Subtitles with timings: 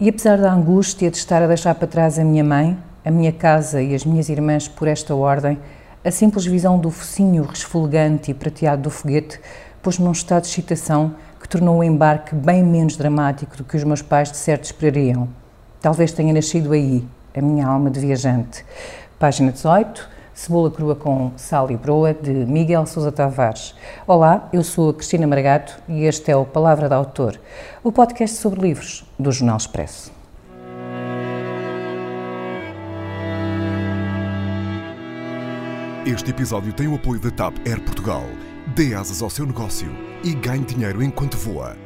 [0.00, 3.30] E apesar da angústia de estar a deixar para trás a minha mãe, a minha
[3.30, 5.58] casa e as minhas irmãs por esta ordem,
[6.02, 9.38] a simples visão do focinho resfolgante e prateado do foguete
[9.82, 13.84] pôs-me num estado de excitação que tornou o embarque bem menos dramático do que os
[13.84, 15.28] meus pais de certo esperariam.
[15.82, 17.06] Talvez tenha nascido aí,
[17.36, 18.64] a minha alma de viajante.
[19.18, 23.74] Página 18, Cebola Crua com Sal e Broa, de Miguel Sousa Tavares.
[24.06, 27.38] Olá, eu sou a Cristina Margato e este é o Palavra de Autor,
[27.82, 30.12] o podcast sobre livros do Jornal Expresso.
[36.06, 38.24] Este episódio tem o apoio da TAP Air Portugal.
[38.74, 39.88] Dê asas ao seu negócio
[40.24, 41.76] e ganhe dinheiro enquanto voa.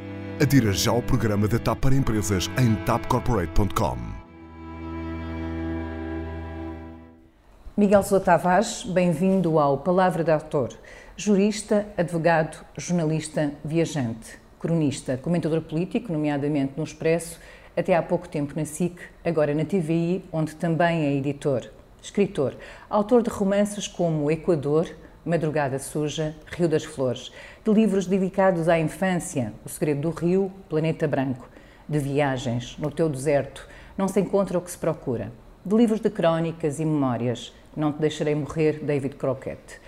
[0.41, 4.14] Adira já ao programa da TAP para empresas em tapcorporate.com.
[7.77, 10.69] Miguel Sousa Tavares, bem-vindo ao Palavra de Autor.
[11.17, 17.41] Jurista, advogado, jornalista, viajante, cronista, comentador político, nomeadamente no Expresso,
[17.77, 21.69] até há pouco tempo na SIC, agora na TVI, onde também é editor
[22.01, 22.55] escritor,
[22.89, 24.87] autor de romances como Equador,
[25.25, 27.33] Madrugada Suja, Rio das Flores,
[27.65, 31.49] de livros dedicados à infância, O Segredo do Rio, Planeta Branco,
[31.89, 33.67] de viagens, No Teu Deserto,
[33.99, 35.33] Não se encontra o que se procura,
[35.65, 39.81] de livros de crónicas e memórias, Não te deixarei morrer, David Crockett.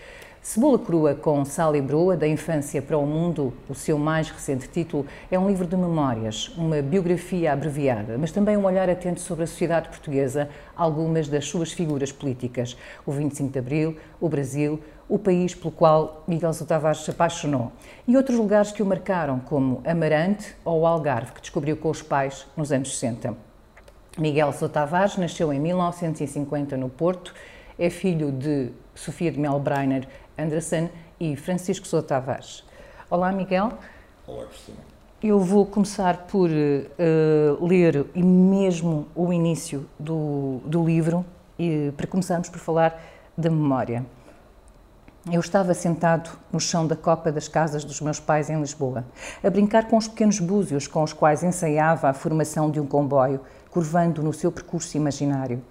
[0.42, 4.69] Cebola Crua com Sal e Broa, da infância para o mundo, o seu mais recente
[4.69, 9.42] título, é um livro de memórias, uma biografia abreviada, mas também um olhar atento sobre
[9.42, 15.19] a sociedade portuguesa, algumas das suas figuras políticas, o 25 de Abril, o Brasil, o
[15.19, 17.73] país pelo qual Miguel Sousa se apaixonou,
[18.07, 22.47] e outros lugares que o marcaram, como Amarante ou Algarve, que descobriu com os pais
[22.57, 23.37] nos anos 60.
[24.17, 24.87] Miguel Sousa
[25.19, 27.34] nasceu em 1950 no Porto,
[27.79, 30.89] é filho de Sofia de Melbreiner Anderson
[31.21, 32.65] e Francisco Sousa Tavares.
[33.11, 33.73] Olá, Miguel.
[34.27, 34.79] Olá, Cristina.
[35.23, 41.25] Eu vou começar por uh, ler e mesmo o início do, do livro,
[41.59, 43.01] e, para começarmos por falar
[43.37, 44.05] da memória.
[45.31, 49.05] Eu estava sentado no chão da copa das casas dos meus pais em Lisboa,
[49.42, 53.41] a brincar com os pequenos búzios com os quais ensaiava a formação de um comboio,
[53.70, 55.63] curvando no seu percurso imaginário.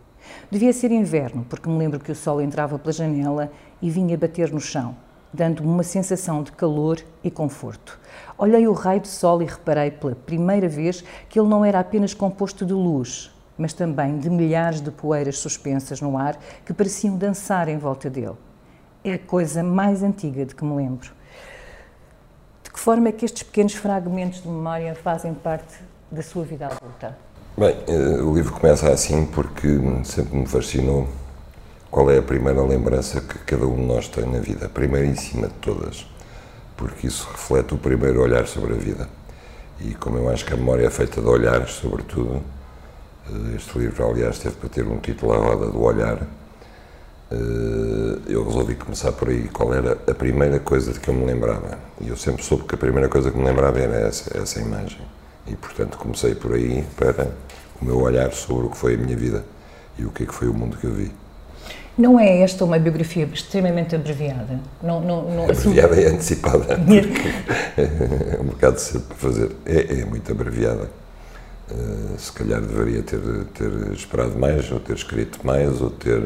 [0.49, 4.51] Devia ser inverno, porque me lembro que o sol entrava pela janela e vinha bater
[4.51, 4.95] no chão,
[5.33, 7.99] dando-me uma sensação de calor e conforto.
[8.37, 12.13] Olhei o raio de sol e reparei pela primeira vez que ele não era apenas
[12.13, 17.67] composto de luz, mas também de milhares de poeiras suspensas no ar que pareciam dançar
[17.67, 18.35] em volta dele.
[19.03, 21.11] É a coisa mais antiga de que me lembro.
[22.63, 25.79] De que forma é que estes pequenos fragmentos de memória fazem parte
[26.11, 27.24] da sua vida adulta?
[27.57, 31.07] Bem, eh, o livro começa assim porque sempre me fascinou
[31.89, 35.47] qual é a primeira lembrança que cada um de nós tem na vida, a primeiríssima
[35.47, 36.05] de todas,
[36.75, 39.07] porque isso reflete o primeiro olhar sobre a vida.
[39.79, 42.41] E como eu acho que a memória é feita de olhares, sobretudo,
[43.29, 46.27] eh, este livro, aliás, teve para ter um título à roda do olhar,
[47.31, 49.47] eh, eu resolvi começar por aí.
[49.47, 51.79] Qual era a primeira coisa de que eu me lembrava?
[52.01, 54.99] E eu sempre soube que a primeira coisa que me lembrava era essa, essa imagem.
[55.47, 57.31] E, portanto, comecei por aí para
[57.81, 59.43] o meu olhar sobre o que foi a minha vida
[59.97, 61.11] e o que é que foi o mundo que eu vi.
[61.97, 64.59] Não é esta uma biografia extremamente abreviada?
[64.83, 69.51] Não, não, não, abreviada e antecipada, porque é um bocado cedo para fazer.
[69.65, 70.89] É, é muito abreviada.
[71.71, 73.19] Uh, se calhar deveria ter,
[73.53, 76.21] ter esperado mais, ou ter escrito mais, ou ter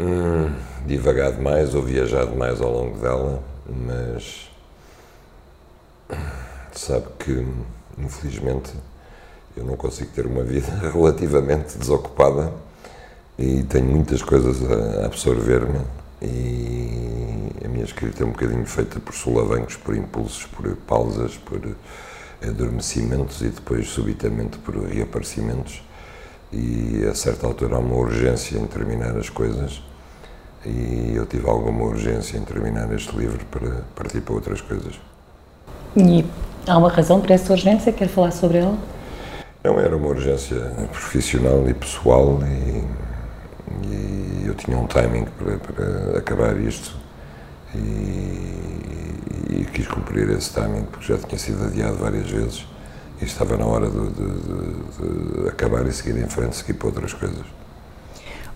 [0.00, 0.50] hum,
[0.84, 4.51] divagado mais, ou viajado mais ao longo dela, mas
[6.78, 7.46] sabe que,
[7.98, 8.72] infelizmente,
[9.56, 12.52] eu não consigo ter uma vida relativamente desocupada
[13.38, 15.80] e tenho muitas coisas a absorver-me
[16.20, 21.60] e a minha escrita é um bocadinho feita por solavancos, por impulsos, por pausas, por
[22.42, 25.82] adormecimentos e depois subitamente por reaparecimentos
[26.52, 29.82] e a certa altura há uma urgência em terminar as coisas
[30.64, 35.00] e eu tive alguma urgência em terminar este livro para partir para outras coisas.
[35.96, 36.24] E
[36.66, 37.92] há uma razão para essa urgência?
[37.92, 38.76] Quer falar sobre ela?
[39.64, 40.56] Não, era uma urgência
[40.90, 42.82] profissional e pessoal e
[43.84, 46.94] e eu tinha um timing para, para acabar isto
[47.74, 47.78] e,
[49.50, 52.66] e, quis cumprir esse timing porque já tinha sido adiado várias vezes
[53.20, 57.12] e estava na hora de, de, de acabar e seguir em frente, seguir para outras
[57.14, 57.44] coisas.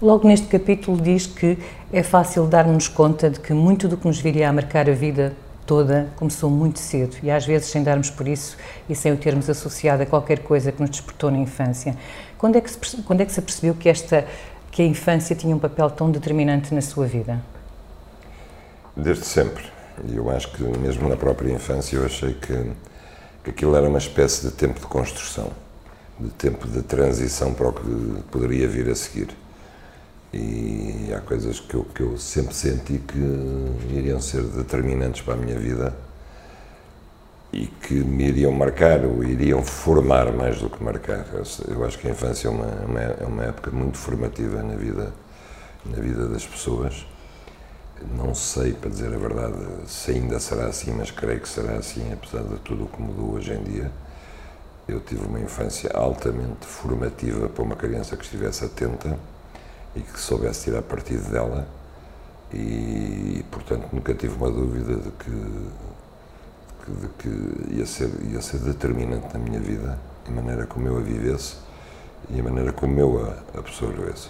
[0.02, 1.58] Logo neste capítulo diz que
[1.90, 5.34] é fácil darmos conta de que muito do que nos viria a marcar a vida
[5.66, 8.56] toda começou muito cedo e às vezes sem darmos por isso
[8.88, 11.96] e sem o termos associado a qualquer coisa que nos despertou na infância.
[12.38, 14.26] Quando é que se, quando é que se percebeu que esta
[14.70, 17.42] que a infância tinha um papel tão determinante na sua vida?
[18.94, 19.64] Desde sempre.
[20.06, 22.72] E eu acho que mesmo na própria infância eu achei que,
[23.42, 25.50] que aquilo era uma espécie de tempo de construção.
[26.18, 29.28] de tempo de transição para o que poderia vir a seguir.
[30.38, 33.18] E há coisas que eu, que eu sempre senti que
[33.90, 35.96] iriam ser determinantes para a minha vida
[37.50, 41.24] e que me iriam marcar ou iriam formar mais do que marcar.
[41.66, 45.10] Eu acho que a infância é uma, uma, é uma época muito formativa na vida,
[45.86, 47.06] na vida das pessoas.
[48.14, 49.56] Não sei, para dizer a verdade,
[49.86, 53.36] se ainda será assim, mas creio que será assim, apesar de tudo o que mudou
[53.36, 53.90] hoje em dia.
[54.86, 59.18] Eu tive uma infância altamente formativa para uma criança que estivesse atenta
[59.96, 61.66] e que soubesse tirar partido dela
[62.52, 65.86] e, portanto, nunca tive uma dúvida de que
[66.88, 71.00] de que ia ser, ia ser determinante na minha vida, a maneira como eu a
[71.00, 71.56] vivesse
[72.30, 74.28] e a maneira como eu a absorvesse.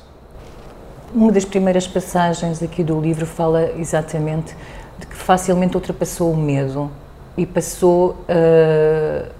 [1.15, 4.57] Uma das primeiras passagens aqui do livro fala exatamente
[4.99, 6.91] de que facilmente ultrapassou o medo
[7.37, 9.31] e passou uh,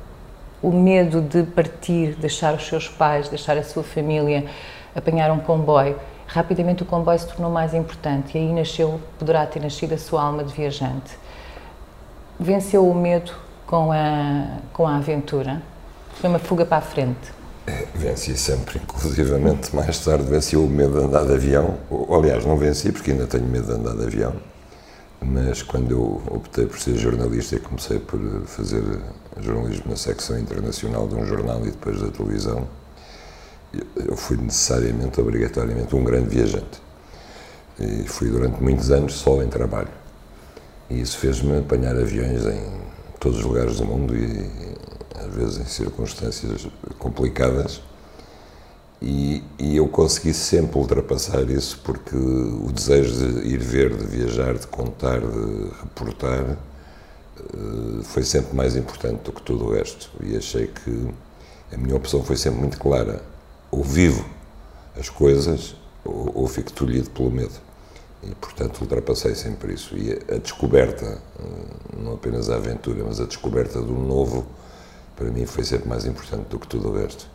[0.63, 4.45] o medo de partir, deixar os seus pais, deixar a sua família,
[4.95, 5.97] apanhar um comboio.
[6.27, 10.23] Rapidamente o comboio se tornou mais importante e aí nasceu, poderá ter nascido a sua
[10.23, 11.17] alma de viajante
[12.39, 13.33] venceu o medo
[13.67, 15.63] com a, com a aventura?
[16.15, 17.35] Foi uma fuga para a frente?
[17.67, 21.77] É, venci sempre, inclusivamente mais tarde venci o medo de andar de avião.
[22.17, 24.35] Aliás, não venci porque ainda tenho medo de andar de avião.
[25.21, 28.83] Mas quando eu optei por ser jornalista e comecei por fazer
[29.41, 32.69] jornalismo na secção internacional de um jornal e depois da televisão,
[33.97, 36.81] eu fui necessariamente, obrigatoriamente, um grande viajante.
[37.79, 39.89] E fui durante muitos anos só em trabalho.
[40.89, 42.63] E isso fez-me apanhar aviões em
[43.19, 44.49] todos os lugares do mundo e
[45.19, 46.67] às vezes em circunstâncias
[46.99, 47.81] complicadas.
[49.01, 54.55] E, e, eu consegui sempre ultrapassar isso porque o desejo de ir ver, de viajar,
[54.55, 56.57] de contar, de reportar
[57.37, 60.11] eh, foi sempre mais importante do que tudo o resto.
[60.23, 61.09] E achei que
[61.73, 63.21] a minha opção foi sempre muito clara:
[63.71, 64.25] ou vivo
[64.99, 67.67] as coisas ou, ou fico tolhido pelo medo.
[68.23, 69.97] E, portanto, ultrapassei sempre isso.
[69.97, 74.47] E a descoberta, eh, não apenas a aventura, mas a descoberta do novo,
[75.15, 77.27] para mim foi sempre mais importante do que tudo o resto.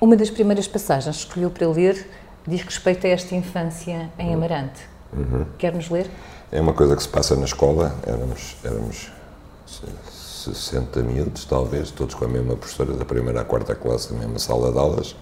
[0.00, 2.08] Uma das primeiras passagens que escolheu para ler
[2.46, 4.82] diz respeito a esta infância em Amarante.
[5.12, 5.46] Uhum.
[5.58, 6.10] Quer-nos ler?
[6.50, 7.94] É uma coisa que se passa na escola.
[8.06, 9.10] Éramos, éramos
[10.54, 14.38] 60 miúdos, talvez, todos com a mesma professora da primeira à quarta classe, na mesma
[14.38, 15.16] sala de aulas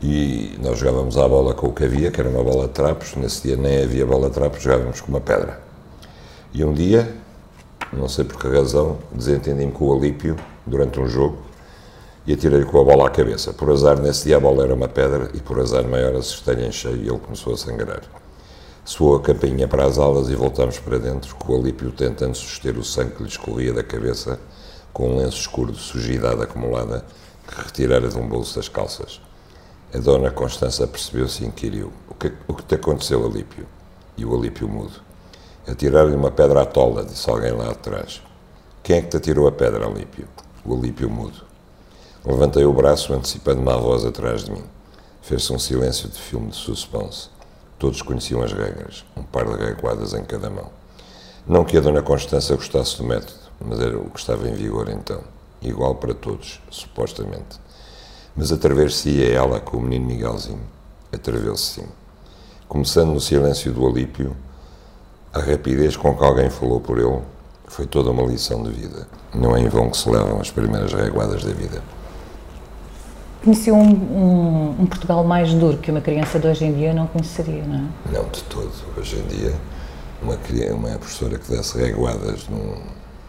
[0.00, 3.16] e nós jogávamos à bola com o que havia, que era uma bola de trapos.
[3.16, 5.60] Nesse dia nem havia bola de trapos, jogávamos com uma pedra.
[6.52, 7.16] E um dia,
[7.92, 10.36] não sei por que razão, desentendi-me com o Alípio
[10.66, 11.38] durante um jogo
[12.26, 13.52] e atirei-lhe com a bola à cabeça.
[13.52, 16.72] Por azar, nesse dia a bola era uma pedra e por azar maior assustei-lhe em
[16.72, 18.02] cheio e ele começou a sangrar.
[18.88, 22.74] Soou a campainha para as alas e voltámos para dentro, com o Alípio tentando suster
[22.78, 24.40] o sangue que lhe escorria da cabeça
[24.94, 27.04] com um lenço escuro de sujidade acumulada
[27.46, 29.20] que retirara de um bolso das calças.
[29.92, 33.66] A dona Constança percebeu-se e inquiriu: o que, o que te aconteceu, Alípio?
[34.16, 35.02] E o Alípio mudo.
[35.66, 38.22] Atiraram-lhe uma pedra à tola, disse alguém lá atrás.
[38.82, 40.26] Quem é que te atirou a pedra, Alípio?
[40.64, 41.44] O Alípio mudo.
[42.24, 44.64] Levantei o braço, antecipando uma voz atrás de mim.
[45.20, 47.36] Fez-se um silêncio de filme de suspense.
[47.78, 50.70] Todos conheciam as regras, um par de reguadas em cada mão.
[51.46, 54.88] Não que a Dona Constança gostasse do método, mas era o que estava em vigor
[54.88, 55.22] então.
[55.62, 57.60] Igual para todos, supostamente.
[58.36, 60.60] Mas através-se-ia ela com o menino Miguelzinho.
[61.12, 61.88] Atravessou-se sim.
[62.68, 64.36] Começando no silêncio do Alípio,
[65.32, 67.22] a rapidez com que alguém falou por ele
[67.66, 69.06] foi toda uma lição de vida.
[69.32, 71.82] Não é em vão que se levam as primeiras reguadas da vida.
[73.42, 77.06] Conheceu um, um, um, Portugal mais duro que uma criança de hoje em dia não
[77.06, 78.12] conheceria, não é?
[78.12, 78.72] Não, de todo.
[78.96, 79.54] Hoje em dia,
[80.20, 80.36] uma,
[80.74, 82.74] uma professora que desse reguadas num,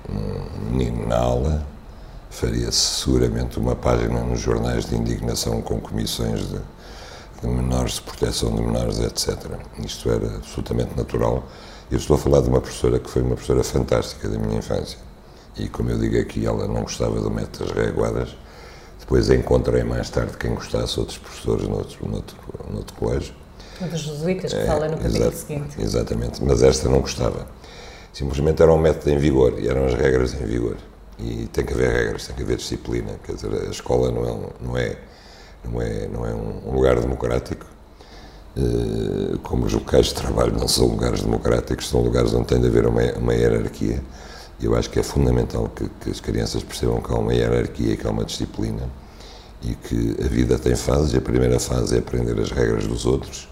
[0.09, 1.65] num menino na aula
[2.29, 6.59] faria-se seguramente uma página nos jornais de indignação com comissões de,
[7.41, 9.37] de, menores, de proteção de menores, etc.
[9.83, 11.43] Isto era absolutamente natural.
[11.91, 14.97] Eu estou a falar de uma professora que foi uma professora fantástica da minha infância.
[15.57, 18.35] E, como eu digo aqui, ela não gostava do método das reguadas.
[19.09, 22.37] Depois encontrei mais tarde quem gostasse, outros professores noutro, noutro,
[22.71, 23.33] noutro colégio.
[23.81, 25.81] Um dos jesuítas que é, fala no capítulo seguinte.
[25.81, 27.47] Exatamente, mas esta não gostava.
[28.13, 30.77] Simplesmente era um método em vigor e eram as regras em vigor
[31.17, 33.13] e tem que haver regras, tem que haver disciplina.
[33.23, 34.97] Quer dizer, a escola não é, não é,
[35.65, 37.65] não é, não é um lugar democrático,
[38.55, 42.67] eh, como os locais de trabalho não são lugares democráticos, são lugares onde tem de
[42.67, 44.03] haver uma, uma hierarquia.
[44.61, 48.05] Eu acho que é fundamental que, que, as crianças percebam que há uma hierarquia, que
[48.05, 48.89] há uma disciplina
[49.61, 53.05] e que a vida tem fases e a primeira fase é aprender as regras dos
[53.05, 53.47] outros,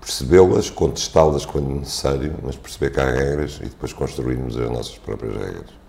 [0.00, 5.36] percebê-las, contestá-las quando necessário, mas perceber que há regras e depois construirmos as nossas próprias
[5.36, 5.85] regras.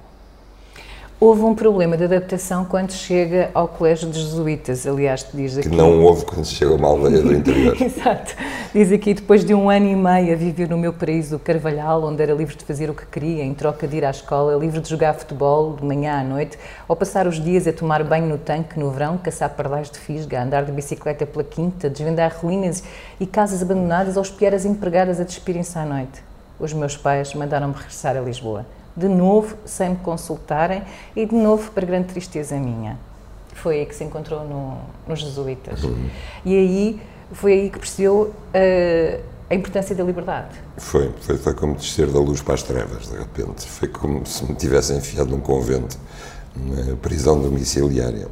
[1.20, 5.68] Houve um problema de adaptação quando chega ao Colégio de Jesuítas, aliás, diz aqui.
[5.68, 7.76] Que não houve quando chega a uma aldeia do interior.
[7.82, 8.36] Exato.
[8.72, 12.04] Diz aqui, depois de um ano e meio a viver no meu paraíso do Carvalhal,
[12.04, 14.80] onde era livre de fazer o que queria, em troca de ir à escola, livre
[14.80, 16.56] de jogar futebol de manhã à noite,
[16.88, 20.44] ou passar os dias a tomar banho no tanque no verão, caçar pardais de fisga,
[20.44, 22.84] andar de bicicleta pela quinta, desvendar ruínas
[23.20, 26.24] e casas abandonadas ou espiar as empregadas a despirem-se à noite.
[26.60, 30.82] Os meus pais mandaram-me regressar a Lisboa de novo sem me consultarem
[31.16, 32.98] e de novo para grande tristeza minha.
[33.54, 35.84] Foi aí que se encontrou no, nos Jesuítas.
[35.84, 36.10] Uhum.
[36.44, 37.02] E aí
[37.32, 40.56] foi aí que percebeu uh, a importância da liberdade.
[40.78, 43.68] Foi, foi, foi como descer da luz para as trevas, de repente.
[43.68, 45.98] Foi como se me tivessem enfiado num convento,
[46.56, 48.28] numa prisão domiciliária.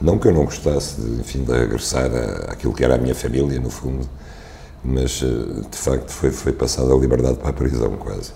[0.00, 2.10] Não que eu não gostasse, de, enfim, de regressar
[2.48, 4.06] àquilo que era a minha família, no fundo,
[4.84, 8.32] mas eh, de facto foi, foi passada a liberdade para a prisão, quase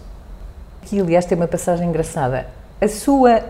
[0.82, 2.46] aqui, aliás, tem uma passagem engraçada.
[2.80, 3.42] A sua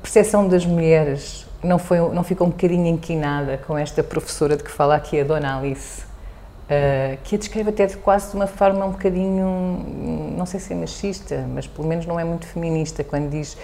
[0.00, 4.70] percepção das mulheres não, foi, não ficou um bocadinho inquinada com esta professora de que
[4.70, 8.84] fala aqui, a Dona Alice, uh, que a descreve até de quase de uma forma
[8.84, 13.30] um bocadinho, não sei se é machista, mas pelo menos não é muito feminista, quando
[13.30, 13.56] diz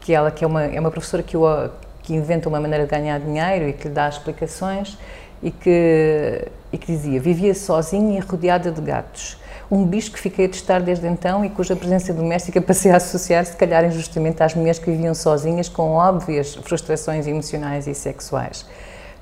[0.00, 1.70] que ela que é uma, é uma professora que, o,
[2.02, 4.98] que inventa uma maneira de ganhar dinheiro e que lhe dá explicações
[5.42, 9.38] e que, e que dizia, vivia sozinha e rodeada de gatos
[9.70, 13.44] um bicho que fiquei a testar desde então e cuja presença doméstica passei a associar,
[13.44, 18.64] se calhar injustamente, às mulheres que viviam sozinhas com óbvias frustrações emocionais e sexuais.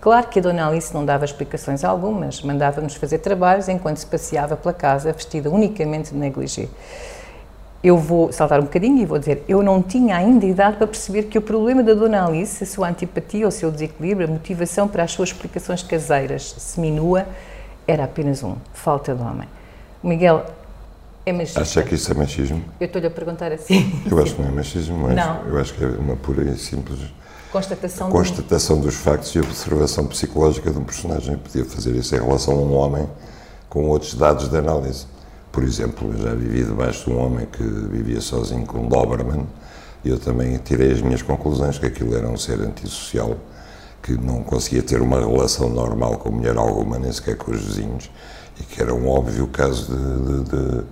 [0.00, 4.54] Claro que a Dona Alice não dava explicações algumas, mandava-nos fazer trabalhos enquanto se passeava
[4.54, 6.68] pela casa vestida unicamente de negligé.
[7.82, 11.24] Eu vou saltar um bocadinho e vou dizer, eu não tinha ainda idade para perceber
[11.24, 15.04] que o problema da Dona Alice, a sua antipatia, o seu desequilíbrio, a motivação para
[15.04, 17.26] as suas explicações caseiras, seminua,
[17.86, 19.48] era apenas um, falta de homem.
[20.04, 20.44] Miguel,
[21.24, 21.62] é machismo.
[21.62, 22.62] Acha que isso é machismo?
[22.78, 23.90] Eu estou-lhe a perguntar assim.
[24.08, 25.46] Eu acho que não é machismo, mas não.
[25.46, 26.98] eu acho que é uma pura e simples
[27.50, 31.32] constatação, constatação dos factos e observação psicológica de um personagem.
[31.32, 33.08] Eu podia fazer isso em relação a um homem
[33.70, 35.06] com outros dados de análise.
[35.50, 39.46] Por exemplo, eu já vivi debaixo de um homem que vivia sozinho com um Doberman
[40.04, 43.38] e eu também tirei as minhas conclusões que aquilo era um ser antissocial
[44.02, 48.10] que não conseguia ter uma relação normal com mulher alguma, nem sequer com os vizinhos
[48.60, 50.84] e que era um óbvio caso de, de,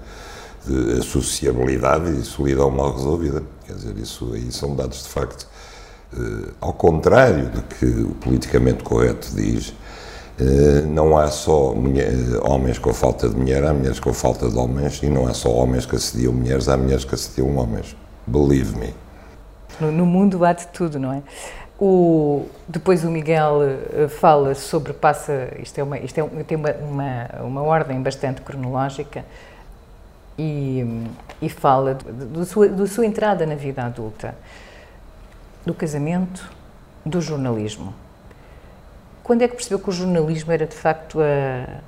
[0.67, 3.43] de, de associabilidade e solidão mal resolvida.
[3.67, 5.47] Quer dizer, isso aí são dados de facto.
[6.13, 12.79] Uh, ao contrário do que o politicamente correto diz, uh, não há só mulher, homens
[12.79, 15.87] com falta de mulher, há mulheres com falta de homens, e não há só homens
[15.87, 17.97] que assediam mulheres, há mulheres que assediam homens.
[18.27, 18.95] Believe me.
[19.81, 21.23] No, no mundo há de tudo, não é?
[21.85, 26.71] O, depois o Miguel uh, fala sobre, passa, isto, é uma, isto é, tem uma,
[26.75, 29.25] uma, uma ordem bastante cronológica
[30.39, 31.09] e,
[31.41, 34.33] e fala da sua, sua entrada na vida adulta,
[35.67, 36.49] do casamento,
[37.05, 37.93] do jornalismo.
[39.25, 41.81] Quando é que percebeu que o jornalismo era de facto a,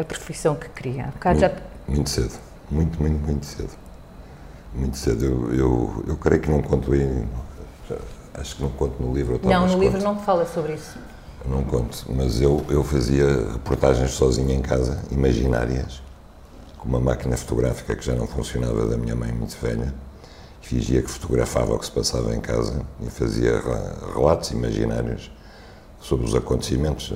[0.00, 1.12] a profissão que queria?
[1.24, 1.52] Muito, já...
[1.88, 2.38] muito cedo,
[2.70, 3.72] muito, muito, muito cedo.
[4.72, 5.24] Muito cedo.
[5.24, 7.24] Eu, eu, eu creio que não conto aí
[8.34, 9.40] acho que não conto no livro.
[9.42, 10.98] Não, no livro não fala sobre isso.
[11.46, 16.00] Não conto, mas eu, eu fazia reportagens sozinho em casa, imaginárias,
[16.78, 19.92] com uma máquina fotográfica que já não funcionava da minha mãe muito velha.
[20.60, 23.60] Fingia que fotografava o que se passava em casa e fazia
[24.14, 25.32] relatos imaginários
[26.00, 27.12] sobre os acontecimentos.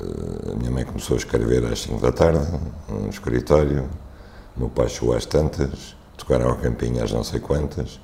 [0.00, 2.40] A minha mãe começou a escrever às 5 da tarde,
[2.88, 3.88] no escritório.
[4.56, 8.00] Meu pai chegou às tantas, tocaram a campinha às não sei quantas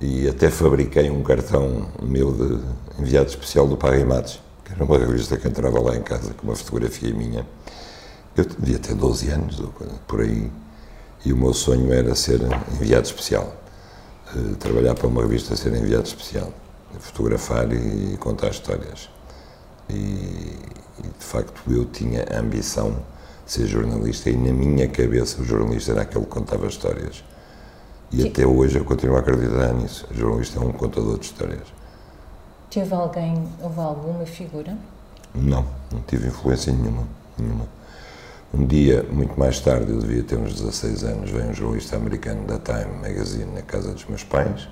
[0.00, 4.98] e até fabriquei um cartão meu de enviado especial do Paris Matos, que era uma
[4.98, 7.46] revista que entrava lá em casa com uma fotografia minha.
[8.36, 9.62] Eu devia ter 12 anos,
[10.06, 10.50] por aí,
[11.24, 12.40] e o meu sonho era ser
[12.72, 13.54] enviado especial.
[14.34, 16.52] Eh, trabalhar para uma revista, ser enviado especial.
[17.00, 19.08] Fotografar e contar histórias.
[19.88, 22.90] E, e de facto eu tinha a ambição
[23.46, 27.22] de ser jornalista e na minha cabeça o jornalista era aquele que contava histórias
[28.16, 30.06] e até hoje eu continuo a acreditar nisso.
[30.10, 31.68] O jornalista é um contador de histórias.
[32.70, 34.76] Teve alguém, houve alguma figura?
[35.34, 37.06] Não, não tive influência nenhuma.
[37.38, 37.66] nenhuma.
[38.54, 42.46] Um dia, muito mais tarde, eu devia ter uns 16 anos, veio um jornalista americano
[42.46, 44.66] da Time Magazine na casa dos meus pais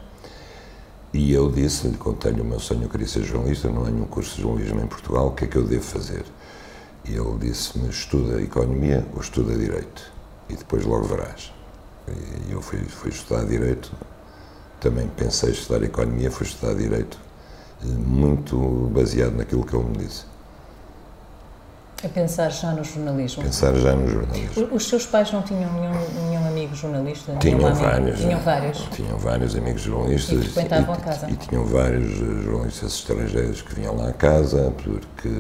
[1.14, 4.34] e eu disse-lhe, contei-lhe o meu sonho, eu queria ser jornalista, não há nenhum curso
[4.34, 6.24] de jornalismo em Portugal, o que é que eu devo fazer?
[7.04, 10.10] E ele disse-me, estuda Economia ou estuda Direito,
[10.48, 11.53] e depois logo verás.
[12.08, 13.90] E eu fui, fui estudar Direito,
[14.80, 17.18] também pensei estudar Economia, fui estudar Direito,
[17.82, 20.25] muito baseado naquilo que ele me disse.
[22.04, 23.42] A pensar já no jornalismo?
[23.42, 24.68] Pensar já no jornalismo.
[24.73, 27.34] Os seus pais não tinham nenhum, nenhum amigo jornalista?
[27.37, 28.20] Tinham vários.
[28.20, 28.78] Tinham vários?
[28.92, 30.44] Tinham vários amigos jornalistas.
[30.44, 31.30] E frequentavam a casa?
[31.30, 35.30] E tinham vários eh, jornalistas estrangeiros que vinham lá a casa porque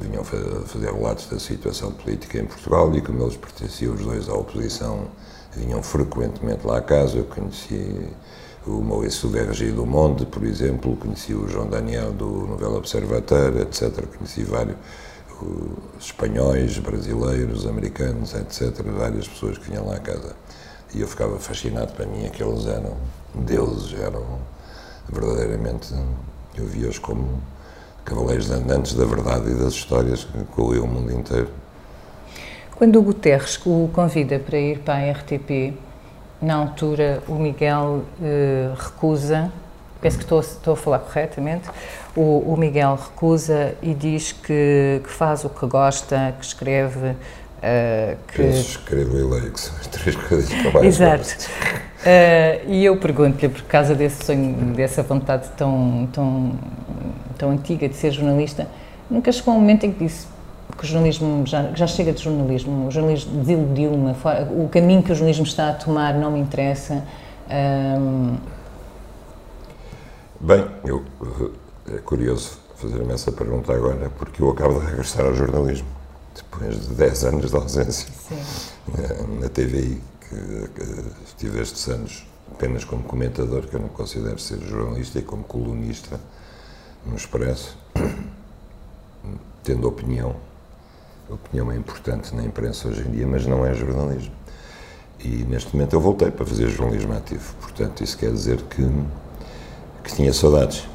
[0.00, 4.34] vinham fazer relatos da situação política em Portugal e como eles pertenciam os dois à
[4.34, 5.08] oposição,
[5.54, 7.18] vinham frequentemente lá a casa.
[7.18, 8.08] Eu conheci
[8.66, 14.06] o Maurício Vergi do Monde, por exemplo, conheci o João Daniel do Novela Observatório, etc.
[14.16, 14.76] Conheci vários
[15.98, 18.82] espanhóis, brasileiros, americanos, etc.
[18.96, 20.34] Várias pessoas que vinham lá a casa.
[20.94, 22.96] E eu ficava fascinado, para mim, aqueles eram
[23.34, 24.24] deuses, eram
[25.08, 25.94] verdadeiramente,
[26.56, 27.40] eu via-os como
[28.04, 31.48] cavaleiros andantes da verdade e das histórias que corriam o mundo inteiro.
[32.80, 35.74] Quando o Guterres o convida para ir para a RTP,
[36.40, 39.52] na altura o Miguel eh, recusa,
[40.00, 41.68] penso que estou, estou, a falar corretamente,
[42.16, 47.08] o, o Miguel recusa e diz que, que, faz o que gosta, que escreve.
[47.08, 48.42] Uh, que...
[48.44, 51.50] escrevo e leio, que são as três coisas que eu mais Exato.
[52.00, 56.52] Uh, e eu pergunto-lhe, por causa desse sonho, dessa vontade tão, tão,
[57.36, 58.66] tão antiga de ser jornalista,
[59.10, 60.39] nunca chegou um momento em que disse
[60.80, 64.16] que o jornalismo já, já chega de jornalismo, o jornalismo desiludiu-me,
[64.56, 67.04] o caminho que o jornalismo está a tomar não me interessa.
[70.40, 71.04] Bem, eu,
[71.86, 75.86] é curioso fazer-me essa pergunta agora, porque eu acabo de regressar ao jornalismo,
[76.34, 78.08] depois de 10 anos de ausência
[78.88, 84.38] na, na TVI, que, que estive estes anos apenas como comentador, que eu não considero
[84.38, 86.18] ser jornalista, e como colunista
[87.04, 87.76] no Expresso,
[89.62, 90.34] tendo opinião
[91.34, 94.32] opinião é importante na imprensa hoje em dia, mas não é jornalismo.
[95.22, 97.54] E neste momento eu voltei para fazer jornalismo ativo.
[97.60, 98.88] Portanto, isso quer dizer que,
[100.02, 100.88] que tinha saudades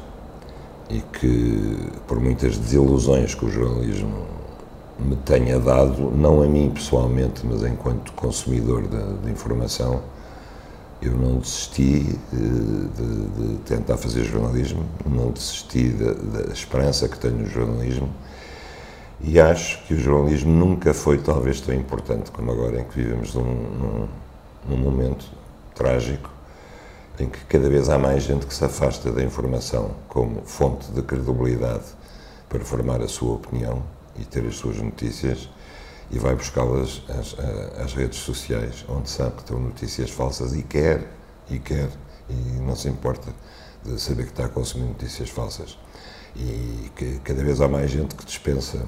[0.90, 4.26] e que, por muitas desilusões que o jornalismo
[4.98, 10.02] me tenha dado, não a mim pessoalmente, mas enquanto consumidor de, de informação,
[11.02, 17.18] eu não desisti eh, de, de, tentar fazer jornalismo, não desisti da, da esperança que
[17.18, 18.08] tenho no jornalismo
[19.20, 23.34] e acho que o jornalismo nunca foi talvez tão importante como agora, em que vivemos
[23.34, 24.08] num, num,
[24.68, 25.26] num momento
[25.74, 26.30] trágico,
[27.18, 31.02] em que cada vez há mais gente que se afasta da informação como fonte de
[31.02, 31.84] credibilidade
[32.48, 33.82] para formar a sua opinião
[34.18, 35.48] e ter as suas notícias
[36.10, 37.36] e vai buscá-las às,
[37.80, 41.10] às, redes sociais, onde sabe que estão notícias falsas e quer,
[41.50, 41.88] e quer,
[42.28, 43.32] e não se importa
[43.84, 45.78] de saber que está a consumir notícias falsas.
[46.36, 48.86] E que cada vez há mais gente que dispensa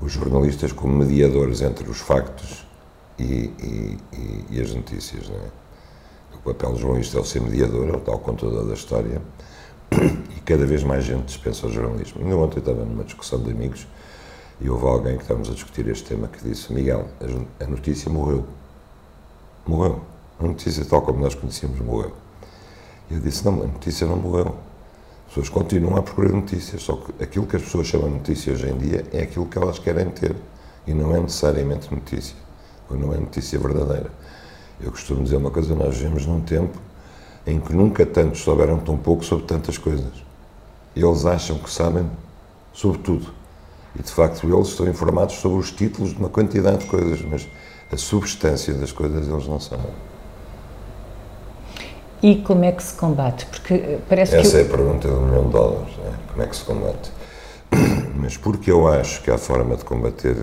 [0.00, 2.66] os jornalistas como mediadores entre os factos
[3.18, 5.28] e, e, e, e as notícias.
[5.28, 5.48] Não é?
[6.34, 9.22] O papel do jornalista é o ser mediador, é o tal contador da história,
[10.36, 12.22] e cada vez mais gente dispensa o jornalismo.
[12.22, 13.86] Ainda ontem estava numa discussão de amigos
[14.60, 17.08] e houve alguém que estávamos a discutir este tema que disse: Miguel,
[17.60, 18.44] a notícia morreu.
[19.66, 20.00] Morreu.
[20.38, 22.12] A notícia, tal como nós conhecíamos, morreu.
[23.10, 24.54] E eu disse: Não, a notícia não morreu
[25.34, 28.68] pessoas continuam a procurar notícias, só que aquilo que as pessoas chamam de notícia hoje
[28.68, 30.36] em dia é aquilo que elas querem ter
[30.86, 32.36] e não é necessariamente notícia,
[32.88, 34.12] ou não é notícia verdadeira.
[34.80, 36.78] Eu costumo dizer uma coisa: nós vivemos num tempo
[37.44, 40.12] em que nunca tantos souberam tão pouco sobre tantas coisas.
[40.94, 42.08] Eles acham que sabem
[42.72, 43.26] sobre tudo.
[43.98, 47.48] E de facto eles estão informados sobre os títulos de uma quantidade de coisas, mas
[47.90, 50.13] a substância das coisas eles não sabem.
[52.24, 53.44] E como é que se combate?
[53.44, 54.56] Porque eh, parece Essa que.
[54.56, 55.94] é a pergunta do milhão de dólares.
[55.98, 56.18] Né?
[56.32, 57.12] Como é que se combate?
[58.16, 60.34] Mas porque eu acho que a forma de combater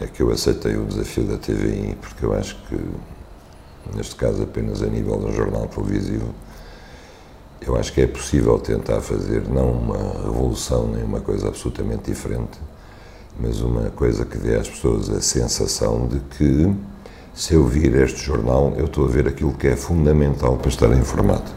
[0.00, 2.80] é que eu aceitei o desafio da TVI, porque eu acho que,
[3.94, 6.34] neste caso apenas a nível um jornal televisivo,
[7.60, 12.58] eu acho que é possível tentar fazer não uma revolução nem uma coisa absolutamente diferente,
[13.38, 16.74] mas uma coisa que dê às pessoas a sensação de que
[17.34, 20.92] se eu vir este jornal, eu estou a ver aquilo que é fundamental para estar
[20.92, 21.50] informado.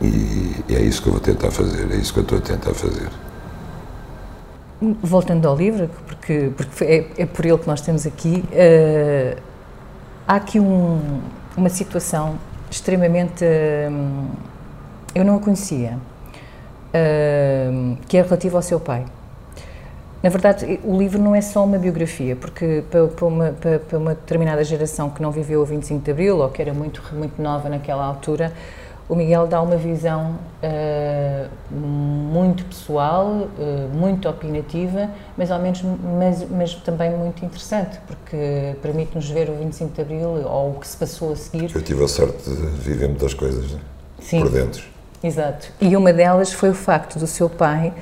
[0.00, 2.74] E, é isso que eu vou tentar fazer, é isso que eu estou a tentar
[2.74, 3.10] fazer.
[5.02, 9.40] Voltando ao livro, porque, porque é, é por ele que nós temos aqui, uh,
[10.28, 11.20] há aqui um,
[11.56, 12.38] uma situação
[12.70, 13.44] extremamente.
[13.44, 14.30] Uh,
[15.14, 15.98] eu não a conhecia,
[16.88, 19.06] uh, que é relativa ao seu pai.
[20.26, 24.64] Na verdade, o livro não é só uma biografia, porque para, uma, para uma, determinada
[24.64, 28.04] geração que não viveu o 25 de Abril ou que era muito, muito nova naquela
[28.04, 28.52] altura,
[29.08, 33.48] o Miguel dá uma visão uh, muito pessoal, uh,
[33.94, 35.80] muito opinativa, mas ao menos
[36.18, 40.88] mas, mas também muito interessante, porque permite-nos ver o 25 de Abril ou o que
[40.88, 41.70] se passou a seguir.
[41.72, 43.78] Eu tive a sorte de viver muitas coisas né?
[44.18, 44.82] Sim, por dentro.
[45.22, 45.68] Exato.
[45.80, 47.92] E uma delas foi o facto do seu pai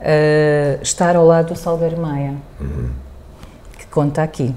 [0.00, 2.90] uh, estar ao lado do Salgueiro Maia, uhum.
[3.78, 4.54] que conta aqui.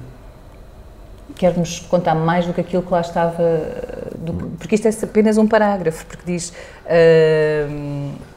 [1.36, 3.42] Quer-nos contar mais do que aquilo que lá estava,
[4.16, 6.52] do, porque isto é apenas um parágrafo, porque diz.
[6.86, 8.31] Uh,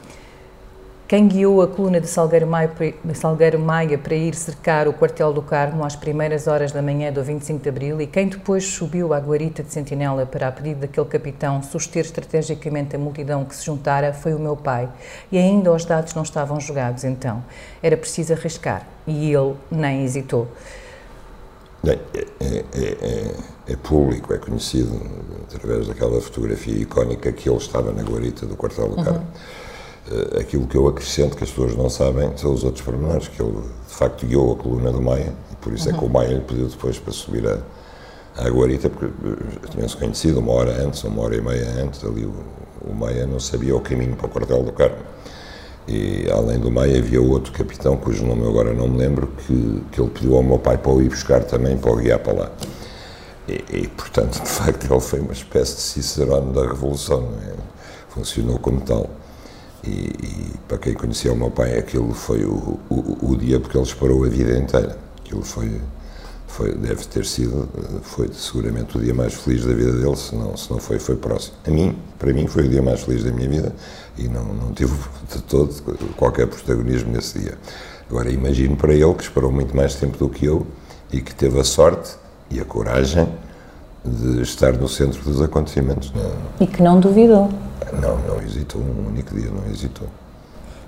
[1.08, 2.68] quem guiou a coluna de Salgueiro Maia,
[3.14, 7.22] Salgueiro Maia para ir cercar o quartel do Carmo às primeiras horas da manhã do
[7.22, 11.06] 25 de Abril e quem depois subiu à guarita de Sentinela para, a pedido daquele
[11.06, 14.88] capitão, suster estrategicamente a multidão que se juntara foi o meu pai.
[15.30, 17.44] E ainda os dados não estavam jogados então.
[17.80, 18.84] Era preciso arriscar.
[19.06, 20.48] E ele nem hesitou.
[21.86, 21.98] É,
[22.40, 23.34] é, é,
[23.68, 25.00] é, público, é conhecido
[25.54, 29.20] através daquela fotografia icónica que ele estava na guarita do quartel do Carmo.
[29.20, 29.75] Uhum Uh,
[30.38, 33.60] aquilo que eu acrescento que as pessoas não sabem são os outros pormenores, que ele
[33.88, 35.94] de facto guiou a coluna do Maia, e por isso uhum.
[35.94, 37.58] é que o Maia lhe pediu depois para subir a,
[38.36, 42.24] à Guarita, porque eh, tinham-se conhecido uma hora antes, uma hora e meia antes, ali
[42.24, 42.34] o,
[42.86, 45.16] o Maia não sabia o caminho para o quartel do Carmo.
[45.88, 49.82] E além do Maia havia outro capitão, cujo nome eu agora não me lembro, que,
[49.92, 52.32] que ele pediu ao meu pai para o ir buscar também, para o guiar para
[52.32, 52.50] lá.
[53.48, 57.52] E, e portanto, de facto, ele foi uma espécie de cicerone da Revolução, é?
[58.08, 59.08] funcionou como tal.
[59.86, 63.76] E, e, para quem conhecia o meu pai, aquilo foi o, o, o, dia porque
[63.76, 64.98] ele esperou a vida inteira.
[65.20, 65.80] Aquilo foi,
[66.48, 67.68] foi, deve ter sido,
[68.02, 71.16] foi seguramente o dia mais feliz da vida dele, se não, se não foi, foi
[71.16, 71.56] próximo.
[71.64, 73.72] A mim, para mim, foi o dia mais feliz da minha vida
[74.18, 74.94] e não, não tive
[75.32, 75.72] de todo
[76.16, 77.56] qualquer protagonismo nesse dia.
[78.10, 80.66] Agora, imagino para ele que esperou muito mais tempo do que eu
[81.12, 82.16] e que teve a sorte
[82.50, 83.28] e a coragem
[84.08, 86.12] de estar no centro dos acontecimentos.
[86.14, 86.30] Não.
[86.60, 87.50] E que não duvidou.
[88.00, 90.08] Não, não hesitou um único dia, não hesitou.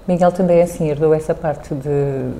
[0.08, 1.90] Miguel também é assim, herdou essa parte de.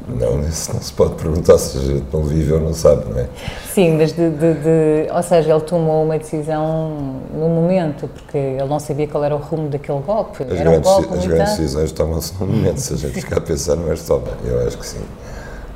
[0.08, 3.20] Não, isso não se pode perguntar se a gente não vive ou não sabe, não
[3.20, 3.26] é?
[3.74, 8.64] Sim, mas de, de, de, Ou seja, ele tomou uma decisão no momento, porque ele
[8.64, 10.44] não sabia qual era o rumo daquele golpe.
[10.44, 13.36] As, era grandes, um golpe as grandes decisões tomam-se no momento, se a gente ficar
[13.36, 14.28] a pensar, não é toma.
[14.46, 15.04] Eu acho que sim.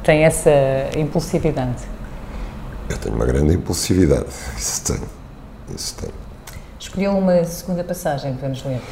[0.03, 0.51] Tem essa
[0.97, 1.83] impulsividade.
[2.93, 4.27] Eu tenho uma grande impulsividade,
[4.59, 5.09] isso tenho.
[5.75, 6.13] Isso tenho.
[6.79, 8.83] Escolheu uma segunda passagem para nos ler.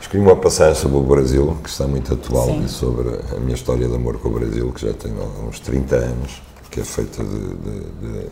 [0.00, 2.64] Escolhi uma passagem sobre o Brasil, que está muito atual, Sim.
[2.64, 5.12] e sobre a minha história de amor com o Brasil, que já tem
[5.46, 8.30] uns 30 anos, que é feita de, de, de,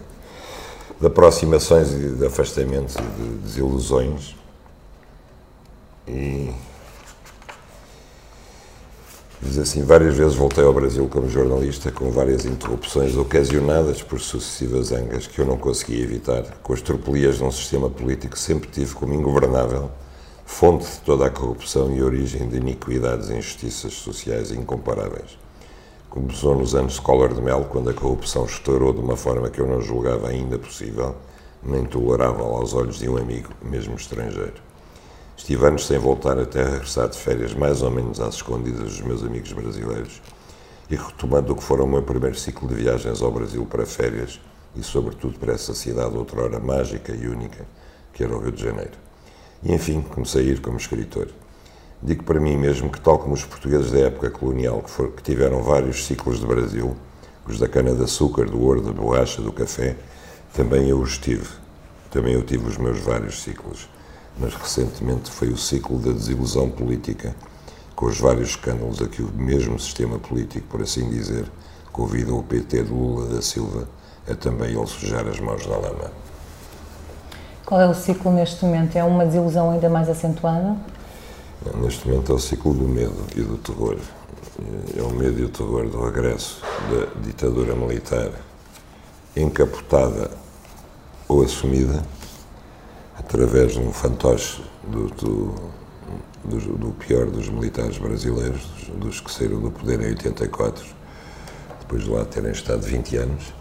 [0.99, 4.35] de aproximações e de afastamentos e de desilusões.
[6.09, 6.55] E
[9.45, 14.87] Diz assim, várias vezes voltei ao Brasil como jornalista, com várias interrupções ocasionadas por sucessivas
[14.87, 18.71] zangas que eu não conseguia evitar, com as tropelias de um sistema político que sempre
[18.71, 19.91] tive como ingovernável,
[20.47, 25.37] fonte de toda a corrupção e origem de iniquidades e injustiças sociais incomparáveis.
[26.09, 29.67] Começou nos anos Collor de Mel, quando a corrupção estourou de uma forma que eu
[29.67, 31.17] não julgava ainda possível,
[31.65, 34.72] nem tolerável aos olhos de um amigo, mesmo estrangeiro.
[35.43, 39.25] Estive anos sem voltar até regressar de férias, mais ou menos às escondidas dos meus
[39.25, 40.23] amigos brasileiros,
[40.89, 44.41] e retomando o que foram o meu primeiro ciclo de viagens ao Brasil para férias
[44.77, 47.67] e, sobretudo, para essa cidade outrora mágica e única,
[48.13, 48.93] que era o Rio de Janeiro.
[49.65, 51.27] E, enfim, comecei a ir como escritor.
[52.01, 55.25] Digo para mim mesmo que, tal como os portugueses da época colonial, que, for, que
[55.25, 56.97] tiveram vários ciclos de Brasil,
[57.49, 59.97] os da cana-de-açúcar, do ouro, da borracha, do café,
[60.55, 61.49] também eu os tive.
[62.13, 63.89] Também eu tive os meus vários ciclos
[64.39, 67.35] mas recentemente foi o ciclo da desilusão política,
[67.95, 71.51] com os vários escândalos a que o mesmo sistema político, por assim dizer,
[71.93, 73.89] convida o PT de Lula da Silva
[74.29, 76.11] a também ele sujar as mãos na lama.
[77.67, 78.97] Qual é o ciclo neste momento?
[78.97, 80.77] É uma desilusão ainda mais acentuada?
[81.77, 83.97] Neste momento é o ciclo do medo e do terror.
[84.97, 88.31] É o medo e o terror do regresso da ditadura militar
[89.37, 90.31] encapotada
[91.27, 92.03] ou assumida
[93.19, 95.55] através de um fantoche do, do,
[96.45, 98.63] do, do, pior dos militares brasileiros,
[98.97, 100.85] dos que saíram do poder em 84,
[101.81, 103.55] depois de lá terem estado 20 anos.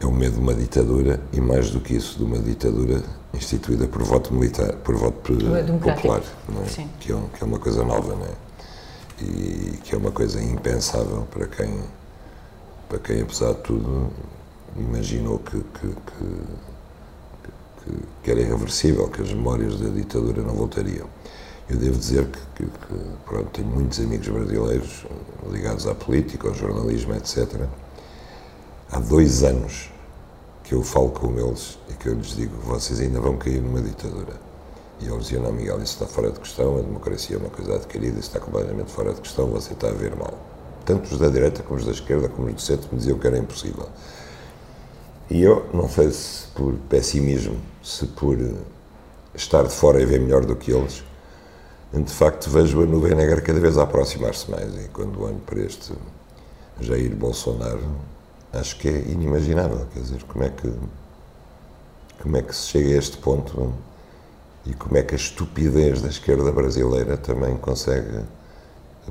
[0.00, 3.86] É o medo de uma ditadura e, mais do que isso, de uma ditadura instituída
[3.86, 6.64] por voto militar, por voto popular, é?
[7.00, 8.34] Que, é, que, é, uma coisa nova, não é?
[9.22, 11.80] E que é uma coisa impensável para quem,
[12.88, 14.10] para quem apesar de tudo,
[14.76, 16.73] imaginou que, que, que
[17.84, 17.92] que,
[18.22, 21.06] que, era irreversível, que as memórias da ditadura não voltariam.
[21.68, 22.94] Eu devo dizer que, que, que
[23.24, 25.06] pronto, tenho muitos amigos brasileiros
[25.50, 27.66] ligados à política, ao jornalismo, etc.
[28.90, 29.90] Há dois anos
[30.62, 33.80] que eu falo com eles e que eu lhes digo: vocês ainda vão cair numa
[33.80, 34.34] ditadura.
[35.00, 37.76] E eles diziam: não, Miguel, isso está fora de questão, a democracia é uma coisa
[37.76, 40.34] adquirida, isso está completamente fora de questão, você está a ver mal.
[40.84, 43.26] Tanto os da direita como os da esquerda, como os do centro, me diziam que
[43.26, 43.88] era impossível.
[45.30, 48.38] E eu, não sei se por pessimismo, se por
[49.34, 51.02] estar de fora e ver melhor do que eles,
[51.92, 54.74] de facto vejo a nuvem negra cada vez a aproximar-se mais.
[54.74, 55.92] E quando olho para este
[56.80, 57.82] Jair Bolsonaro
[58.52, 60.72] acho que é inimaginável, quer dizer, como é que
[62.22, 63.74] como é que se chega a este ponto
[64.64, 68.20] e como é que a estupidez da esquerda brasileira também consegue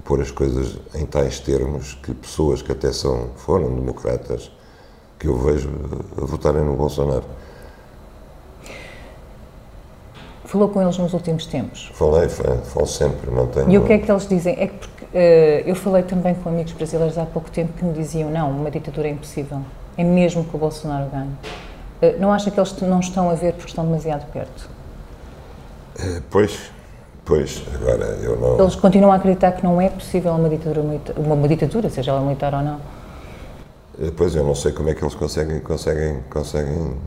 [0.04, 4.52] pôr as coisas em tais termos que pessoas que até são, foram democratas
[5.20, 5.70] que eu vejo
[6.22, 7.24] a votarem no Bolsonaro.
[10.46, 11.92] Falou com eles nos últimos tempos?
[11.96, 13.72] Falei, falo sempre, mantenho.
[13.72, 14.56] E o que é que eles dizem?
[14.60, 17.94] É que porque, uh, eu falei também com amigos brasileiros há pouco tempo que me
[17.94, 19.62] diziam: não, uma ditadura é impossível,
[19.98, 21.32] é mesmo que o Bolsonaro ganhe.
[22.02, 24.70] Uh, não acha que eles não estão a ver porque estão demasiado perto?
[25.98, 26.72] Uh, pois,
[27.26, 28.60] pois, agora eu não.
[28.60, 30.82] Eles continuam a acreditar que não é possível uma ditadura,
[31.18, 32.80] uma ditadura seja ela militar ou não.
[34.18, 36.98] Pois eu não sei como é que eles conseguem, conseguem, conseguem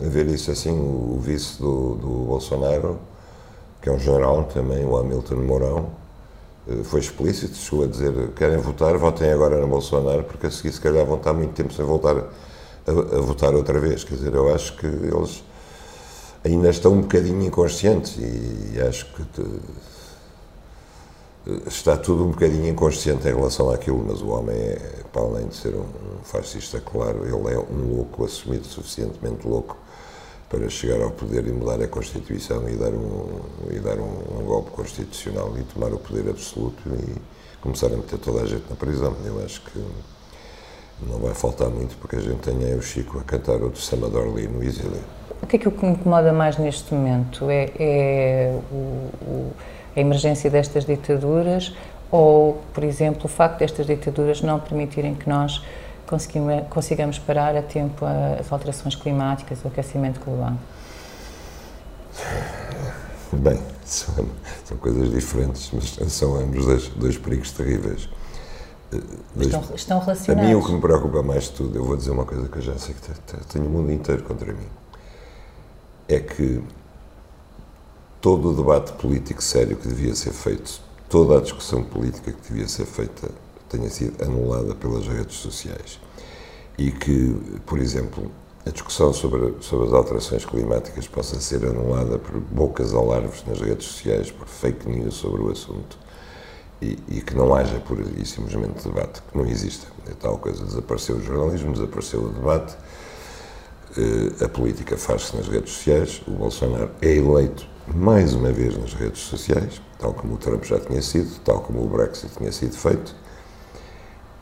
[0.00, 0.70] ver isso assim.
[0.70, 2.98] O, vice do, do Bolsonaro,
[3.82, 5.90] que é um general também, o Hamilton Mourão,
[6.66, 10.72] eh, foi explícito, chegou a dizer querem votar, votem agora no Bolsonaro, porque a seguir
[10.72, 14.02] se calhar vão estar muito tempo sem voltar a, a votar outra vez.
[14.04, 15.44] Quer dizer, eu acho que eles
[16.42, 19.22] ainda estão um bocadinho inconscientes e acho que
[21.66, 25.56] está tudo um bocadinho inconsciente em relação àquilo, mas o homem é, para além de
[25.56, 25.86] ser um
[26.22, 29.76] fascista, claro, ele é um louco assumido, suficientemente louco
[30.48, 34.44] para chegar ao poder e mudar a Constituição e dar um, e dar um, um
[34.44, 37.16] golpe constitucional e tomar o poder absoluto e
[37.60, 39.14] começar a meter toda a gente na prisão.
[39.24, 39.78] Eu acho que
[41.08, 44.62] não vai faltar muito porque a gente tenha o Chico a cantar outro Samador no
[44.62, 45.00] exílio.
[45.40, 47.48] O que é que o que me incomoda mais neste momento?
[47.48, 49.52] É, é o, o
[50.00, 51.72] a emergência destas ditaduras
[52.10, 55.62] ou, por exemplo, o facto destas ditaduras não permitirem que nós
[56.68, 58.04] consigamos parar a tempo
[58.38, 60.54] as alterações climáticas, o aquecimento global?
[63.32, 64.26] Bem, são,
[64.64, 68.08] são coisas diferentes, mas são ambos dois, dois perigos terríveis.
[68.92, 68.98] Eh,
[69.36, 70.50] estão, estão relacionados.
[70.50, 72.58] A mim o que me preocupa mais de tudo, eu vou dizer uma coisa que
[72.58, 74.66] eu já sei que tenho o mundo inteiro contra mim,
[76.08, 76.60] é que
[78.20, 82.68] todo o debate político sério que devia ser feito, toda a discussão política que devia
[82.68, 83.30] ser feita,
[83.68, 85.98] tenha sido anulada pelas redes sociais.
[86.76, 87.34] E que,
[87.66, 88.30] por exemplo,
[88.66, 93.86] a discussão sobre, sobre as alterações climáticas possa ser anulada por bocas alarves nas redes
[93.86, 95.98] sociais, por fake news sobre o assunto.
[96.82, 99.86] E, e, que não haja por aí simplesmente debate, que não exista.
[100.10, 102.74] É tal coisa, desapareceu o jornalismo, desapareceu o debate,
[103.98, 108.94] eh, a política faz-se nas redes sociais, o Bolsonaro é eleito mais uma vez nas
[108.94, 112.76] redes sociais, tal como o Trump já tinha sido, tal como o Brexit tinha sido
[112.76, 113.14] feito,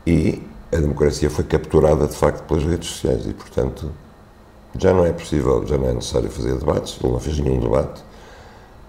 [0.06, 3.90] e a democracia foi capturada de facto pelas redes sociais e, portanto,
[4.78, 8.02] já não é possível, já não é necessário fazer debates, ele não fez nenhum debate,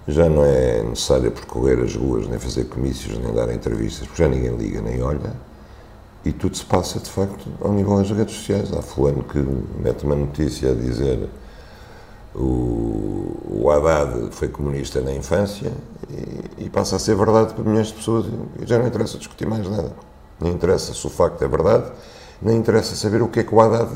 [0.08, 4.30] já não é necessário percorrer as ruas, nem fazer comícios, nem dar entrevistas, porque já
[4.30, 5.34] ninguém liga nem olha,
[6.26, 8.74] e tudo se passa de facto ao nível das redes sociais.
[8.74, 9.40] Há fulano que
[9.82, 11.30] mete uma notícia a dizer
[12.36, 15.72] o, o Haddad foi comunista na infância
[16.10, 18.26] e, e, passa a ser verdade para milhões de pessoas
[18.62, 19.92] e já não interessa discutir mais nada.
[20.40, 21.92] Nem interessa se o facto é verdade,
[22.42, 23.90] nem interessa saber o que é que o Haddad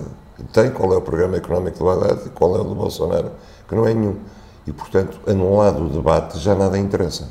[0.52, 3.32] tem, qual é o programa económico do Haddad e qual é o do Bolsonaro,
[3.68, 4.18] que não é nenhum.
[4.66, 7.30] E, portanto, anulado o debate, já nada interessa.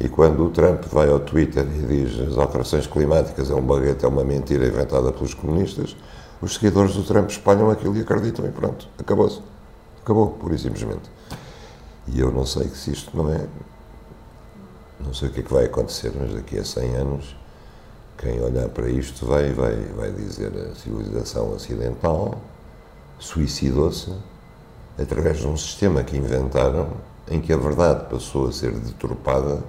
[0.00, 4.04] E quando o Trump vai ao Twitter e diz as alterações climáticas é um baguete,
[4.04, 5.96] é uma mentira inventada pelos comunistas,
[6.42, 9.53] os seguidores do Trump espalham aquilo e acreditam e pronto, acabou-se.
[10.04, 11.10] Acabou, pura e simplesmente.
[12.08, 13.46] E eu não sei se isto não é.
[15.00, 17.36] Não sei o que é que vai acontecer, mas daqui a 100 anos,
[18.18, 22.38] quem olhar para isto vai, vai, vai dizer a civilização ocidental
[23.18, 24.12] suicidou-se
[25.00, 26.88] através de um sistema que inventaram
[27.30, 29.62] em que a verdade passou a ser deturpada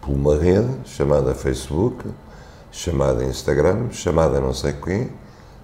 [0.00, 2.02] por uma rede chamada Facebook,
[2.72, 5.10] chamada Instagram, chamada não sei quê,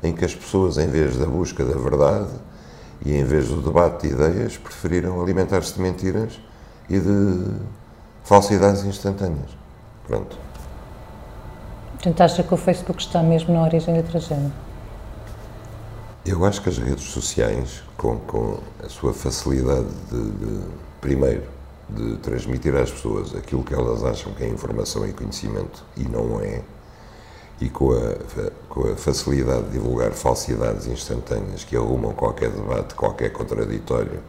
[0.02, 2.28] em que as pessoas, em vez da busca da verdade,
[3.04, 6.40] e em vez do debate de ideias, preferiram alimentar-se de mentiras
[6.88, 7.46] e de
[8.24, 9.50] falsidades instantâneas.
[10.06, 10.36] Pronto.
[11.92, 14.50] Portanto, acha que o Facebook está mesmo na origem da tragédia?
[16.24, 20.60] Eu acho que as redes sociais, com, com a sua facilidade de, de,
[21.00, 21.44] primeiro,
[21.88, 26.40] de transmitir às pessoas aquilo que elas acham que é informação e conhecimento e não
[26.40, 26.62] é,
[27.60, 28.14] e com a,
[28.68, 34.20] com a facilidade de divulgar falsidades instantâneas que arrumam qualquer debate, qualquer contraditório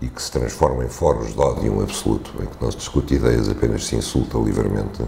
[0.00, 3.48] e que se transformam em foros de ódio absoluto, em que não se discute ideias,
[3.48, 5.02] apenas se insulta livremente,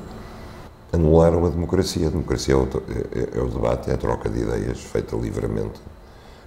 [0.92, 2.08] anularam a democracia.
[2.08, 5.80] A democracia é o, é, é o debate, é a troca de ideias feita livremente,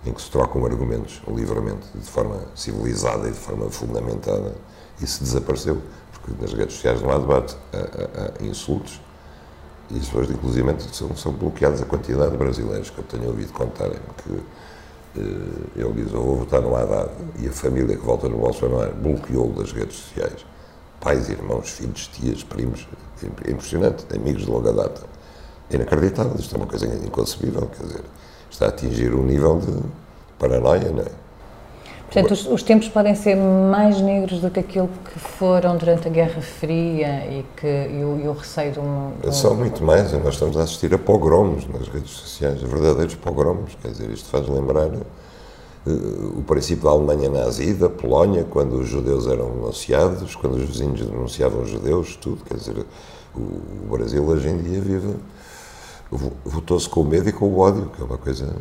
[0.06, 4.56] em que se trocam argumentos livremente, de forma civilizada e de forma fundamentada.
[5.02, 9.02] Isso desapareceu, porque porque nas redes sociais não há debate, há, há, há insultos,
[9.90, 13.52] e as pessoas, inclusive, são, são bloqueadas a quantidade de brasileiros que eu tenho ouvido
[13.54, 14.34] contarem que
[15.20, 18.94] eh, ele diz, eu vou votar no Haddad, e a família que vota no Bolsonaro
[18.96, 20.46] bloqueou das redes sociais.
[21.00, 22.88] Pais, irmãos, filhos, tias, primos,
[23.46, 25.02] é impressionante, amigos de longa data.
[25.70, 28.04] É inacreditável, isto é uma coisa inconcebível, quer dizer,
[28.50, 29.80] está a atingir um nível de
[30.40, 31.23] paranoia, não é?
[32.14, 36.12] Portanto, os, os, tempos podem ser mais negros do que aquilo que foram durante a
[36.12, 39.32] Guerra Fria e, que, e, o, o receio de um, de um...
[39.32, 43.88] São muito mais, nós estamos a assistir a pogromos nas redes sociais, verdadeiros pogromos, quer
[43.88, 49.26] dizer, isto faz lembrar uh, o princípio da Alemanha nazi, da Polónia, quando os judeus
[49.26, 52.86] eram denunciados, quando os vizinhos denunciavam os judeus, tudo, quer dizer,
[53.36, 55.16] o, o Brasil hoje em dia vive,
[56.46, 58.54] votou-se com o medo e com o ódio, que é uma coisa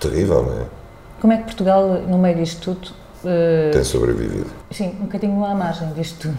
[0.00, 0.83] terrível, não é?
[1.24, 2.90] Como é que Portugal, no meio disto tudo.
[3.24, 4.50] Uh, Tem sobrevivido?
[4.70, 6.38] Sim, um bocadinho à margem disto tudo.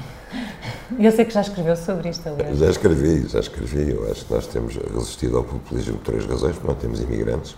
[1.04, 2.56] Eu sei que já escreveu sobre isto, aliás.
[2.60, 3.90] Já escrevi, já escrevi.
[3.90, 6.56] Eu acho que nós temos resistido ao populismo por três razões.
[6.64, 7.56] Não temos imigrantes,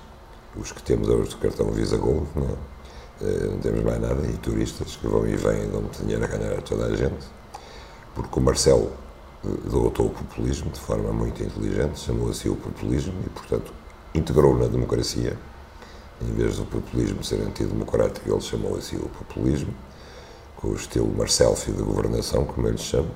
[0.55, 2.47] os que temos hoje do cartão Visa Gold, não,
[3.27, 3.47] é?
[3.47, 6.53] não temos mais nada, e turistas que vão e vêm e dão dinheiro a ganhar
[6.53, 7.27] a toda a gente.
[8.15, 8.89] Porque o Marcelo
[9.43, 13.73] eh, derrotou o populismo de forma muito inteligente, chamou assim o populismo e, portanto,
[14.15, 15.35] integrou na democracia
[16.21, 19.73] em vez do populismo ser antidemocrático, ele chamou assim o populismo,
[20.55, 23.09] com o estilo Marcelfi de governação, como ele chama.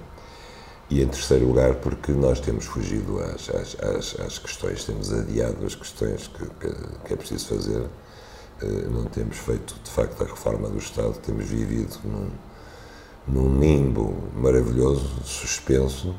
[0.90, 5.66] E em terceiro lugar, porque nós temos fugido às, às, às, às questões, temos adiado
[5.66, 6.46] as questões que,
[7.06, 7.86] que, é preciso fazer.
[8.62, 12.30] Eh, não temos feito, de facto, a reforma do Estado, temos vivido num,
[13.26, 16.14] num nimbo maravilhoso, suspenso,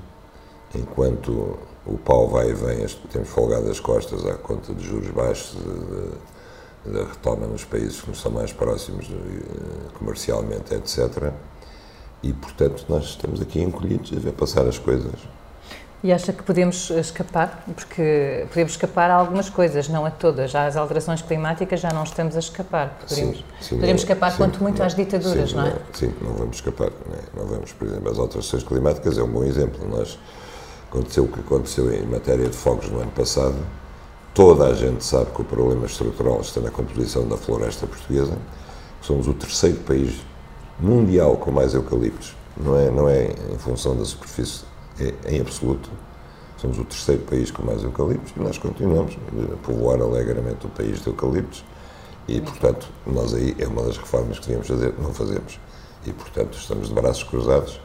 [0.75, 5.57] enquanto o pau vai e vem, temos folgado as costas à conta de juros baixos,
[5.57, 6.32] de, de, da
[6.85, 11.33] retoma nos países que nos são mais próximos eh, comercialmente, etc.
[12.23, 15.15] E, portanto, nós estamos aqui encolhidos a ver passar as coisas.
[16.05, 17.63] E acha que podemos escapar?
[17.77, 20.51] Porque podemos escapar a algumas coisas, não a todas.
[20.51, 22.99] Já as alterações climáticas já não estamos a escapar.
[23.01, 25.77] Poderíamos, sim, sim, poderíamos escapar sim, quanto muito não, às ditaduras, sim, não é?
[25.93, 26.91] sim, não vamos escapar.
[27.09, 27.21] Não, é?
[27.37, 29.89] não, vamos, por exemplo, as alterações climáticas é um bom exemplo.
[29.89, 30.19] Nós,
[30.91, 33.57] aconteceu o que aconteceu em matéria de fogos no ano passado,
[34.35, 38.39] Toda a gente sabe que o problema estrutural está na composição da floresta portuguesa.
[39.03, 40.23] Somos o terceiro país
[40.81, 42.35] mundial com mais eucaliptos.
[42.57, 44.65] Não é, não é em função da superfície,
[44.99, 45.91] é em absoluto.
[46.57, 49.19] Somos o terceiro país com mais eucaliptos e nós continuamos
[49.53, 51.63] a povoar alegremente o país de eucaliptos.
[52.27, 55.61] E, portanto, nós aí é uma das reformas que devíamos fazer, não fazemos.
[56.07, 57.79] E, portanto, estamos de braços cruzados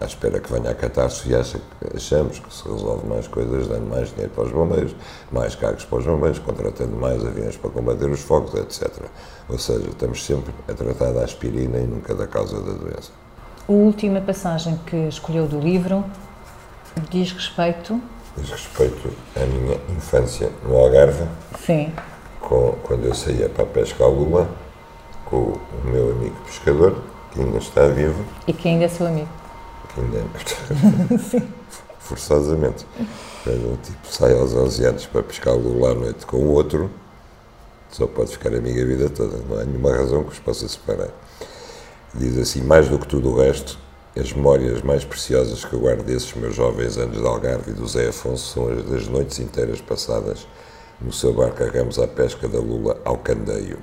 [0.00, 1.60] à espera que venha a catástrofe e acha,
[1.94, 4.94] achamos que se resolve mais coisas dando mais dinheiro para os bombeiros,
[5.32, 8.90] mais cargos para os bombeiros, contratando mais aviões para combater os fogos, etc.
[9.48, 13.10] Ou seja, estamos sempre a tratar da aspirina e nunca da causa da doença.
[13.66, 16.04] A última passagem que escolheu do livro
[17.10, 18.00] diz respeito...
[18.36, 21.26] Diz respeito à minha infância no Algarve.
[21.58, 21.90] Sim.
[22.42, 24.46] Com, quando eu saía para a pesca à lula
[25.24, 28.22] com o meu amigo pescador, que ainda está vivo.
[28.46, 29.45] E que ainda é seu amigo
[31.30, 31.48] Sim.
[31.98, 32.86] forçosamente.
[33.46, 36.90] Um tipo sai aos 11 anos para pescar o lá à noite com o outro,
[37.90, 39.38] só pode ficar amigo a vida toda.
[39.48, 41.10] Não há nenhuma razão que os possa separar.
[42.14, 43.78] Diz assim: mais do que tudo o resto,
[44.18, 47.86] as memórias mais preciosas que eu guardo desses meus jovens anos de Algarve e do
[47.86, 50.46] Zé Afonso são as das noites inteiras passadas
[51.00, 53.78] no seu barco a ramos à pesca da lula ao candeio.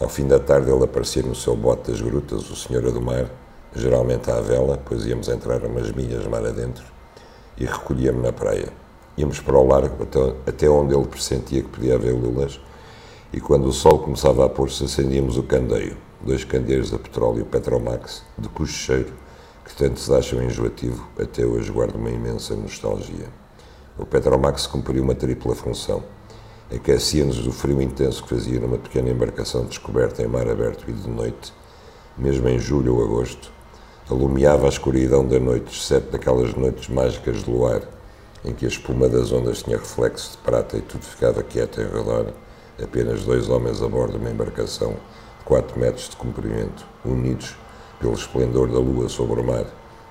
[0.00, 3.30] Ao fim da tarde ele aparecia no seu bote das grutas, o Senhora do Mar,
[3.74, 6.84] geralmente à vela, pois íamos entrar umas milhas mar adentro,
[7.56, 8.68] e recolhia-me na praia.
[9.16, 10.06] Íamos para o largo,
[10.46, 12.60] até onde ele pressentia que podia haver lulas,
[13.32, 18.24] e quando o sol começava a pôr-se, acendíamos o candeio, dois candeeiros a petróleo Petromax,
[18.36, 19.12] de cujo cheiro,
[19.64, 23.28] que tanto se acham enjoativo, até hoje guardo uma imensa nostalgia.
[23.96, 26.02] O Petromax cumpriu uma tripla função.
[26.74, 31.08] Aquecia-nos do frio intenso que fazia numa pequena embarcação descoberta em mar aberto e de
[31.08, 31.52] noite,
[32.16, 33.52] mesmo em julho ou agosto,
[34.10, 37.82] alumiava a escuridão da noite, exceto daquelas noites mágicas de luar,
[38.44, 41.84] em que a espuma das ondas tinha reflexo de prata e tudo ficava quieto em
[41.84, 42.32] redor,
[42.82, 44.92] apenas dois homens a bordo de uma embarcação
[45.38, 47.54] de 4 metros de comprimento, unidos
[48.00, 49.66] pelo esplendor da lua sobre o mar,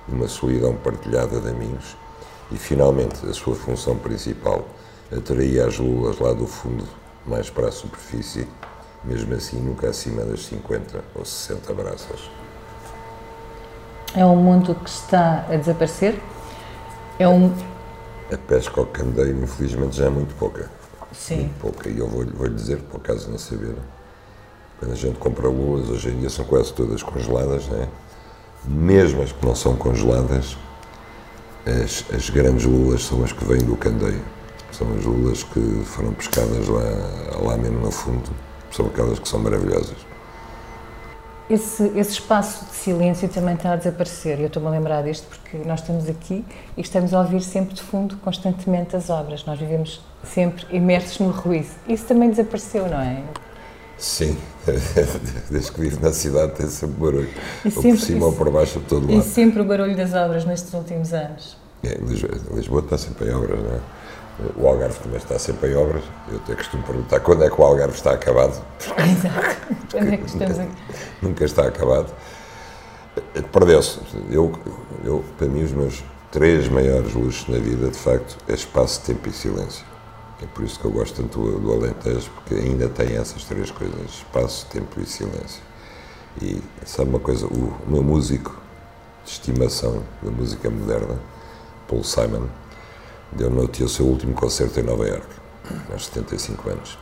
[0.08, 1.96] numa solidão partilhada de amigos,
[2.50, 4.66] e finalmente a sua função principal
[5.14, 6.84] atraía as lulas lá do fundo,
[7.26, 8.48] mais para a superfície,
[9.04, 12.39] mesmo assim nunca acima das 50 ou 60 braças.
[14.14, 16.20] É um mundo que está a desaparecer?
[17.18, 17.52] É um...
[18.32, 20.70] A pesca ao candeiro, infelizmente, já é muito pouca.
[21.12, 21.36] Sim.
[21.36, 21.88] Muito pouca.
[21.88, 23.74] E eu vou-lhe vou dizer, por acaso não saber,
[24.78, 27.88] quando a gente compra lulas, hoje em dia são quase todas congeladas, né?
[28.64, 30.56] mesmo as que não são congeladas,
[31.66, 34.22] as, as grandes lulas são as que vêm do candeio.
[34.72, 36.82] São as lulas que foram pescadas lá,
[37.42, 38.30] lá mesmo no fundo.
[38.70, 39.96] São aquelas que são maravilhosas.
[41.50, 44.38] Esse, esse espaço de silêncio também está a desaparecer.
[44.38, 46.44] Eu estou-me a lembrar disto porque nós estamos aqui
[46.76, 49.44] e estamos a ouvir sempre de fundo, constantemente, as obras.
[49.44, 51.66] Nós vivemos sempre imersos no ruído.
[51.88, 53.24] Isso também desapareceu, não é?
[53.98, 54.38] Sim,
[55.50, 57.28] desde que vivo na cidade tem sempre barulho,
[57.64, 59.18] ou por cima ou por baixo, de todo lado.
[59.18, 61.56] E sempre o barulho das obras nestes últimos anos.
[61.82, 63.80] É, Lisboa, Lisboa está sempre em obras, não é?
[64.56, 66.02] O Algarve também está sempre em obras.
[66.30, 68.62] Eu até costumo perguntar quando é que o Algarve está acabado.
[68.98, 69.74] Exato.
[69.90, 70.82] Quando é que estamos nunca, aqui?
[71.22, 72.14] nunca está acabado.
[73.52, 74.00] Perdeu-se.
[74.30, 74.52] Eu,
[75.04, 79.28] eu, para mim, os meus três maiores luxos na vida, de facto, é espaço, tempo
[79.28, 79.84] e silêncio.
[80.42, 83.70] É por isso que eu gosto tanto do, do Alentejo, porque ainda tem essas três
[83.70, 85.62] coisas: espaço, tempo e silêncio.
[86.40, 87.46] E sabe uma coisa?
[87.46, 88.56] O, o meu músico
[89.24, 91.18] de estimação da música moderna,
[91.86, 92.46] Paul Simon,
[93.32, 95.26] deu noite o seu último concerto em Nova York,
[95.92, 96.98] aos 75 anos.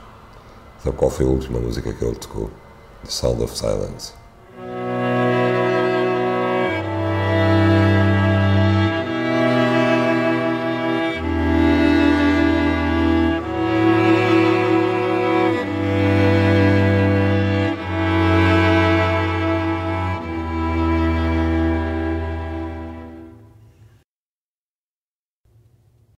[0.82, 2.50] Sabe qual foi a última música que ele tocou?
[3.04, 4.17] The Sound of Silence.